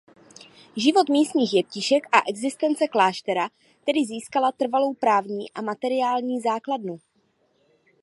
Život 0.75 1.09
místních 1.09 1.53
jeptišek 1.53 2.03
a 2.11 2.17
existence 2.29 2.87
kláštera 2.87 3.49
tedy 3.85 4.05
získala 4.05 4.51
trvalou 4.51 4.93
právní 4.93 5.51
a 5.51 5.61
materiální 5.61 6.41
základnu. 6.41 6.97